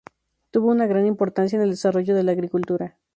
[0.49, 2.97] Tuvo una gran importancia en el desarrollo de la agricultura.